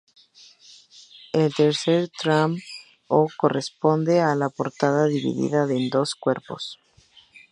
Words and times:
El 1.31 1.53
"tercer 1.53 2.09
tram"o, 2.19 3.27
corresponde 3.37 4.19
a 4.21 4.33
la 4.33 4.49
portada 4.49 5.05
dividida 5.05 5.65
en 5.69 5.91
dos 5.91 6.15
cuerpos. 6.15 6.79